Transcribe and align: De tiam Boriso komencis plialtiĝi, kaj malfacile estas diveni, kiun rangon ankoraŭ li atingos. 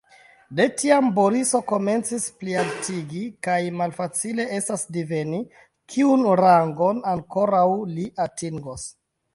De 0.59 0.63
tiam 0.77 1.09
Boriso 1.17 1.61
komencis 1.71 2.25
plialtiĝi, 2.39 3.21
kaj 3.49 3.59
malfacile 3.83 4.49
estas 4.61 4.89
diveni, 4.97 5.45
kiun 5.95 6.27
rangon 6.45 7.07
ankoraŭ 7.17 7.67
li 7.97 8.13
atingos. 8.29 8.93